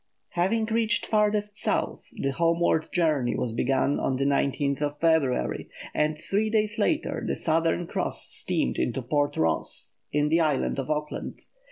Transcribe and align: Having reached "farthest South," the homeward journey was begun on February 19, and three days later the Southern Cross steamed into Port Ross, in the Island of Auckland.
Having 0.29 0.65
reached 0.65 1.05
"farthest 1.05 1.57
South," 1.61 2.07
the 2.13 2.31
homeward 2.31 2.89
journey 2.91 3.35
was 3.35 3.51
begun 3.53 3.99
on 3.99 4.17
February 4.17 4.57
19, 4.73 5.69
and 5.93 6.17
three 6.17 6.49
days 6.49 6.79
later 6.79 7.23
the 7.23 7.35
Southern 7.35 7.85
Cross 7.85 8.23
steamed 8.29 8.77
into 8.79 9.03
Port 9.03 9.37
Ross, 9.37 9.97
in 10.11 10.29
the 10.29 10.39
Island 10.39 10.79
of 10.79 10.89
Auckland. 10.89 11.45